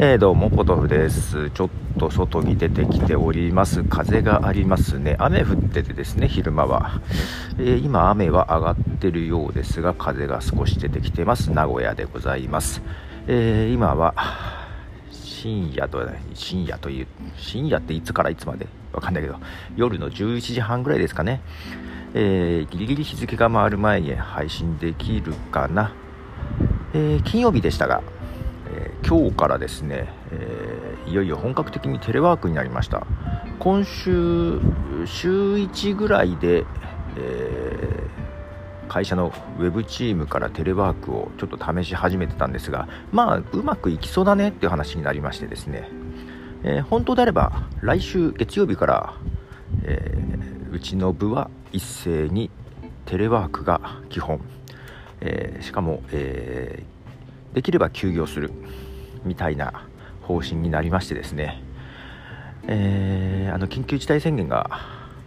[0.00, 1.50] えー、どうもポトフです。
[1.50, 3.82] ちょっと外に出てきております。
[3.82, 5.16] 風がありますね。
[5.18, 7.00] 雨降っててですね昼間は、
[7.58, 11.50] えー、今雨は上がってるようですが風が少し出てきてます。
[11.50, 12.80] 名古屋でございます、
[13.26, 14.14] えー、今は
[15.10, 17.06] 深夜と深夜という
[17.36, 18.68] 深夜っていつからいつまで？
[18.92, 19.34] わかんないけど
[19.74, 21.40] 夜の11時半ぐらいですかね、
[22.14, 25.92] えギリギリ日付が回る前に配信できるかな、
[26.94, 28.00] え金曜日でしたが
[28.78, 33.06] えー、今日からですね、えー、いよいよ本格的にテレワークになりました。
[33.58, 34.60] 今週
[35.04, 36.64] 週1ぐらいで、
[37.16, 45.90] えー、会社のウェブチームからテレワークをちょっと試し始めてたんですがまあうまくいきそうだねっていう話になりましてですね、
[46.62, 49.14] え本当であれば来週月曜日から、
[49.82, 50.16] え
[50.70, 52.50] うちの部は一斉に
[53.06, 54.40] テレワークが基本、
[55.20, 56.97] えしかも、えー
[57.58, 58.52] できれば休業する
[59.24, 59.84] みたいな
[60.22, 61.60] 方針になりましてですね、
[62.68, 64.70] えー、あの緊急事態宣言が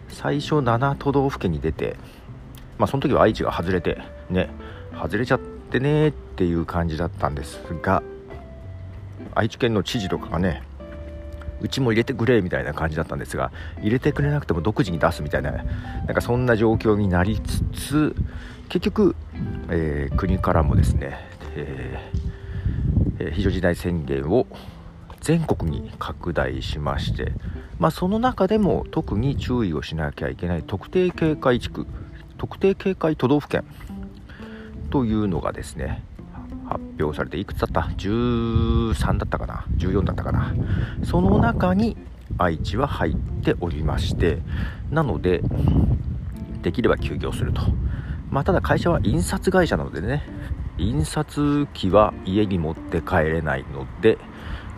[0.08, 1.98] 最初7都道府県に出て、
[2.78, 3.98] まあ、その時は愛知が外れて
[4.30, 4.50] ね
[4.94, 8.02] 外れちゃってねっていう感じだったんですが
[9.36, 10.64] 愛知県の知事とかがね
[11.60, 13.52] うちも入れてくれみたいな感じだったんですが
[13.82, 18.16] 入れてくれなくても独自に出すみたいななんかそんな状況になりつつ
[18.70, 19.18] 結局、
[19.70, 24.48] えー、国からもですねえー、非常事態宣言を
[25.22, 27.32] 全国に拡大しまして、
[27.78, 31.86] まあ、その中でも特に注意をしなきゃいけない特定警戒地区
[32.38, 33.64] 特定警戒都道府県
[34.90, 36.04] というのがですね
[36.68, 40.54] 発表されていくつだった？13だったかな？14だったかな？
[41.04, 41.98] その中に
[42.38, 44.40] 愛知は入っておりまして
[44.90, 45.42] なので
[46.62, 47.62] できれば休業すると。
[48.30, 50.24] まあ、ただ会社は印刷会社なのでね
[50.78, 54.18] 印刷機は家に持って帰れないので、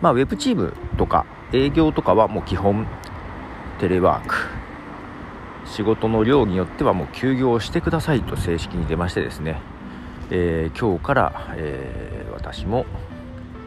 [0.00, 2.86] まあ、ウェブチームとか営業とかはもう基本
[3.78, 4.34] テレワーク。
[5.66, 9.60] 仕事の量によってはもう休業してくださいと正式に出ましてですね、
[10.30, 12.84] えー、今日から、えー、私も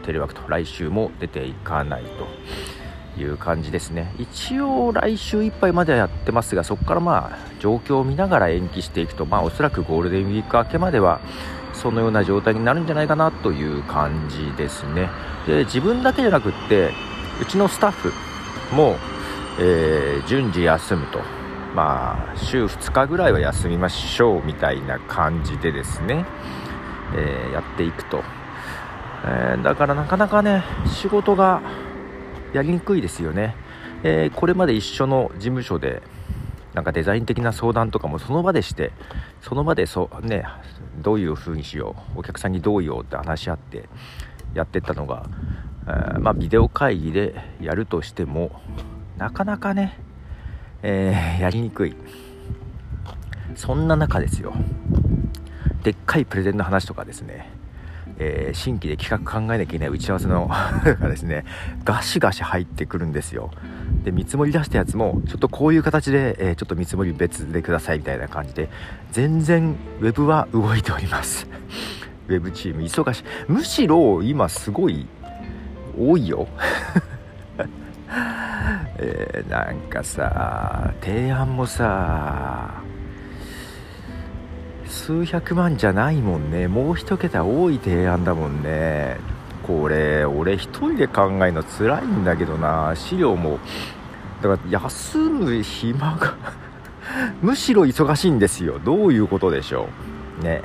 [0.05, 2.03] テレワークと来週も出ていかない
[3.15, 4.13] という感じですね。
[4.19, 11.19] 一応来週いっぱいまではやってますがそこからまあ状況を見ながら延期していくとまあおそらくゴールデンウィーク明けまでは
[11.77, 15.09] そのような状態になるんじゃないかなという感じですね。
[15.45, 16.91] で自分だけじゃなくって
[17.41, 18.11] うちのスタッフ
[18.75, 18.97] も、
[19.59, 21.19] えー、順次休むと。
[21.75, 26.25] まあ週2日ぐらいは休みましょうみたいな感じでですね、
[27.15, 28.23] えー、やっていくと、
[29.23, 31.61] えー、だからなかなかね仕事が
[32.53, 33.55] やりにくいですよね、
[34.03, 36.01] えこれまで一緒の事務所で
[36.77, 38.91] なんかデザイン的な相談とかもその場でして
[39.41, 40.45] その場でそうね
[41.01, 43.89] どういう風にしようお客さんにどう言おうって話し合って
[44.53, 45.25] やってったのが、
[45.87, 48.61] えー、まあ、ビデオ会議でやるとしても
[49.17, 49.97] なかなかね、
[50.83, 51.95] えー、やりにくい。
[53.55, 54.53] そんな中ですよ。
[55.81, 57.49] でっかいプレゼンの話とかですね。
[58.19, 60.47] えー、新規で企画考えなきゃいけない打ち合わせの
[61.01, 61.43] がですね
[61.83, 63.49] ガシガシ入ってくるんですよ。
[64.03, 68.69] で見積もり出したやつもちょっとこういう形で、えー、ちょっと見積もり別でくださいみたいな感じで
[69.11, 71.47] 全然ウェブは動いております。
[72.27, 73.23] ウェブチーム忙しい。
[73.47, 75.07] むしろ今すごい
[75.97, 76.47] 多いよ。
[78.99, 82.81] えー、なんかさ提案もさ
[84.85, 86.67] 数百万じゃないもんね。
[86.67, 89.36] もう一桁多い提案だもんね。
[89.67, 92.93] これ俺一人で考えるの辛いんだけどな。
[92.95, 93.59] 資料も。
[94.41, 96.35] だから休む暇が
[97.41, 98.79] むしろ忙しいんですよ。
[98.83, 99.89] どういうことでしょ
[100.41, 100.43] う。
[100.43, 100.61] ね。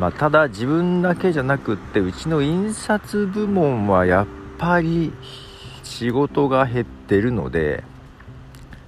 [0.00, 4.26] まあ、ただ自分だけじゃなくってうちの印刷部門はやっ
[4.58, 5.12] ぱり
[5.84, 7.84] 仕事が減ってるので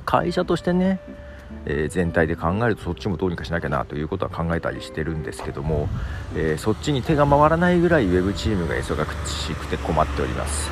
[0.05, 1.01] 会社としてね
[1.67, 5.89] えー、全体で考えるとそっちもどうにかしなきゃなということは考えたりしてるんですけども、
[6.37, 10.71] えー、そっちに手が回らないぐらいウェブチームが忙しくて困っております。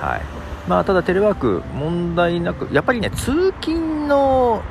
[0.00, 0.22] はい。
[0.68, 4.62] まあ、ただテレワーク問題なくやっぱりね通勤の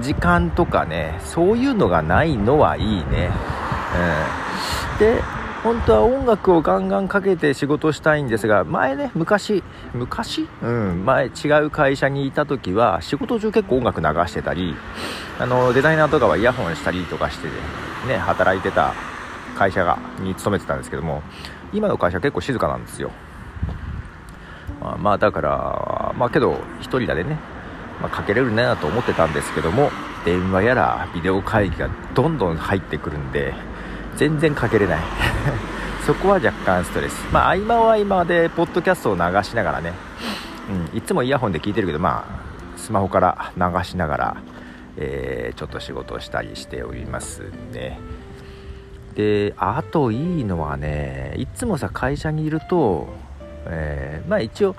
[0.00, 3.30] 時間とかねそういうのがないのはいいね、
[4.92, 5.22] うん、で
[5.68, 9.62] 本当は音楽をガンガンかけて仕事したいんですが前ね昔
[9.92, 10.48] 昔？
[10.62, 14.74] うん前違う会社にいた時は仕事中結構音楽流してたり
[15.38, 17.48] あのデザイナーとかはイヤホンしたりとかして
[18.08, 18.94] ね働いてた
[19.56, 21.22] 会社がに勤めてたんですけども
[21.74, 23.10] 今の会社結構静かなんですよ。
[24.80, 27.36] まあ、まあだからまあけど1人だでね、
[28.00, 29.90] まあ、かけれるなと思ってたんですけども
[30.24, 33.52] 電話やらビデオ会議がどんどん入ってくるんで
[34.18, 34.98] 全然かけれない。
[36.04, 37.24] そこは若干ストレス。
[37.32, 39.92] まあ合間は合間でポッドキャストを流しながらね、
[40.92, 44.36] うん、いつもイヤホンで聞いてるけどまあスマホから流しながら、
[44.96, 47.42] えー、ちょっと仕事をしたりしております
[47.72, 48.00] ね。
[49.14, 53.06] であといいのはねいつもさ会社にいると、
[53.66, 54.74] えー、まあ一応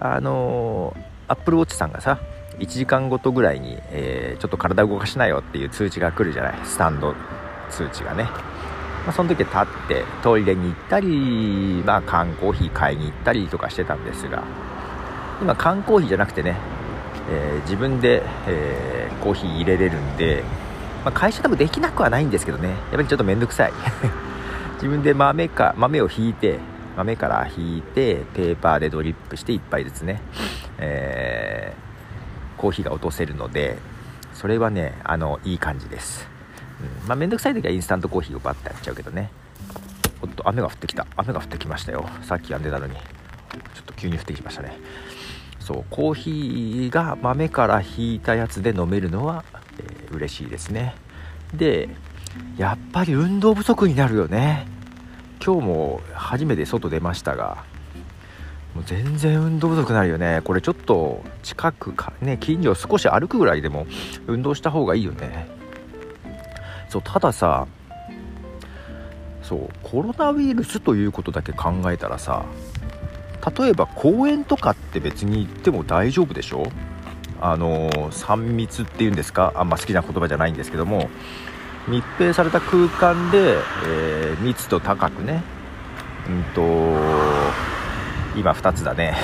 [0.00, 0.94] あの
[1.28, 2.18] アップルウォッチさんがさ
[2.58, 6.54] 1時間ごとぐらいに、えー、ちょっと体動かしなよっていう通知が来るじゃない。
[6.64, 7.14] スタンド
[7.70, 8.28] 通知がね、
[9.06, 11.06] まあ、その時立ってトイレに行ったり、
[11.86, 14.42] まあ、缶コーヒー買いに行ったりとかしてたんですが
[15.40, 16.56] 今缶コーヒーじゃなくてね、
[17.30, 20.42] えー、自分で、えー、コーヒー入れれるんで、
[21.04, 23.72] まあ、会社でもできなくはないんですけどねやっぱりちょっと面倒くさい。
[24.76, 26.58] 自分で豆か豆をひいて
[26.96, 30.20] 豆からひいてペーパーでドリップして1杯ずつね、
[30.78, 33.78] えー、コーヒーが落とせるので
[34.34, 36.35] それはねあのいい感じです。
[37.06, 39.30] まあ、めんどくさい時はインスタントコーヒーをバッてやっちゃうけどね。
[40.22, 41.06] おっと雨が降ってきた。
[41.16, 42.08] 雨が降ってきましたよ。
[42.22, 42.94] さっき止んでたのに。
[42.94, 43.00] ちょ
[43.80, 44.78] っと急に降ってきましたね。
[45.60, 49.44] そうコーヒーが豆からひいたやつで飲めるのは、
[49.78, 50.94] えー、嬉しいですね。
[51.54, 51.88] で
[52.56, 54.66] やっぱり運動不足になるよね。
[55.44, 57.64] 今日も初めて外出ましたが
[58.74, 60.40] もう全然運動不足になるよね。
[60.44, 63.86] これちょっと近くかね近所少し歩くぐらいでも
[64.26, 65.48] 運動した方がいいよね。
[66.88, 67.66] そうたださ
[69.42, 72.44] そうコロナウイルスということだけ考えたらさ
[73.58, 76.64] 例えば公園とかって別に行っても大丈夫でしょ？
[77.40, 79.52] あの3密っていうんですか？
[79.54, 81.08] あんま好きな言葉じゃないんですけども。
[81.86, 85.44] 密閉された空間で、えー、密度高くね。
[86.28, 86.60] うんと
[88.36, 89.16] 今2つだね。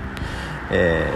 [0.70, 1.10] え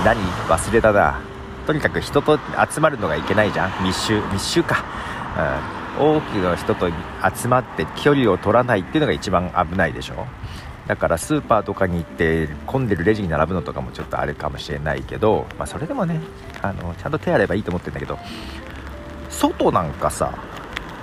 [0.00, 0.18] ー、何？
[0.48, 1.20] 忘れたな。
[1.68, 2.38] とにかく人と
[2.72, 3.84] 集まるのがいけないじゃん。
[3.84, 4.82] 密集密集か、
[5.98, 6.88] うん、大きな人と
[7.36, 10.24] 集まって距離を取らないっていうのが一番危ないでしょ。
[10.86, 16.22] だからスーパーとかに行って混んでるレジに並ぶのとかもちょっとあるかもしれないけど、まあ、それでもね
[16.62, 18.18] あのちゃんと手洗えばいいと思ってるんだけど
[19.28, 20.38] 外なんかさ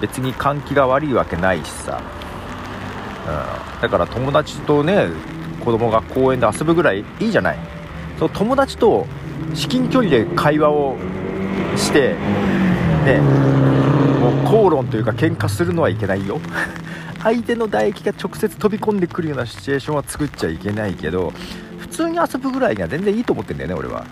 [0.02, 2.02] 別に換気が悪いわけないしさ、
[3.76, 5.10] うん、だから友達とね
[5.64, 7.60] 子供が公園で遊ぶぐらいいいじゃない。
[8.18, 9.06] その友達と
[9.54, 10.98] 至近距離で会話を
[11.76, 12.16] して
[13.06, 13.20] ね
[14.20, 16.40] もう口論というか喧嘩するのはいけないよ。
[17.22, 21.34] 相手の唾液が直接飛び込んでくるようなシチュエーションは作っちゃいけないけど
[21.80, 24.06] 普通に遊ぶぐらいには全然いいと思ってんだよね俺は。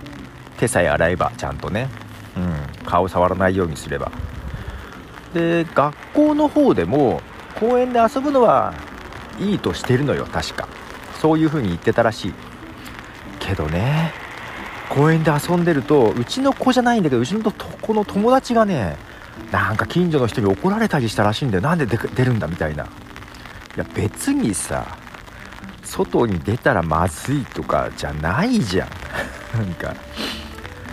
[0.57, 1.89] 手さえ洗えばちゃんとね。
[2.35, 2.85] うん。
[2.85, 4.11] 顔触らないようにすれば。
[5.33, 7.21] で学校の方でも
[7.59, 8.73] 公園で遊ぶのは
[9.39, 10.67] いいとしてるのよ確か。
[11.21, 12.33] そういう風に言ってたらしい。
[13.39, 14.22] けどね
[14.93, 18.95] 公園で遊んでるとうちの子じゃないんだけどうちの子の友達がね
[19.51, 21.61] なんか近所の人に怒られたりしたらしいんだよ。
[21.61, 22.85] なんで出るんだみたいな。
[22.85, 22.87] い
[23.75, 24.97] や別にさ
[25.83, 28.89] 外に出たらまずいとかじゃないじゃん。
[29.57, 29.95] なんか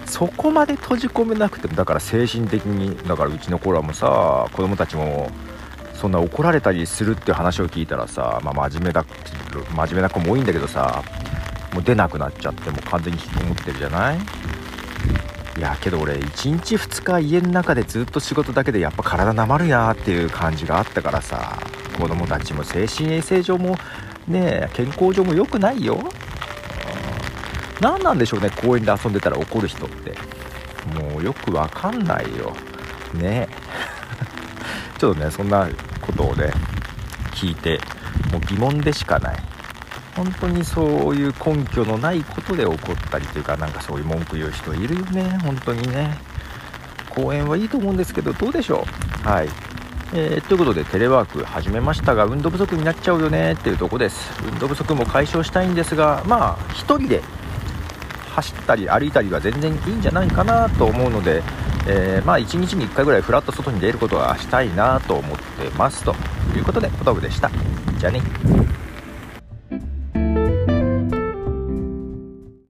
[0.07, 5.31] そこまで閉じ込めなくてもだから精神的にだからうちの子らもさ子供たちも
[5.95, 9.05] そんな怒られたりするって話を聞いたらさ、まあ、真面目だ
[9.53, 11.03] 真面目な子も多いんだけどさ
[11.73, 14.19] もう出なくなっちゃってもう完全に引きこもってるじゃない？
[15.59, 21.59] いやけど俺1日2日家の中でずっと仕事だけでやっぱ体なまるやーっていう感じがあったからさ。
[21.99, 23.77] 子供たちも精神衛生上も
[24.27, 25.99] ね健康上も良くないよ。
[27.81, 30.15] 何なんでしょうね公園で遊んでたら怒る人って。
[30.95, 32.55] もうよくわかんないよ。
[33.13, 33.49] ね。
[34.99, 35.69] ちょっとねそんな
[36.01, 36.51] ことをね
[37.33, 37.79] 聞いて
[38.33, 39.43] もう疑問でしかない。
[40.21, 45.39] 本当にそういう根拠のないことで起こったりというかなんかそういう文句言う人いるよね。
[45.43, 46.19] 本当にね。
[47.09, 48.85] 公園はいいと思うんですけどどうでしょ
[49.25, 49.27] う。
[49.27, 49.49] はい。
[50.13, 54.31] えー、ということでテレワーク始めましたが運動不足になっちゃうよねっていうとこです。
[54.45, 57.23] 運動不足も解消したいんですがまあ1人で
[58.35, 61.43] 走ったり歩いたりは全然いいんじゃないかなと思うので、
[61.89, 66.05] えー、まあ1日に1回ぐらいフラッと外に出ることはしたいなと思ってます。
[66.05, 66.15] と
[66.55, 67.51] いうことで小道具でした。
[67.99, 68.21] じゃあね。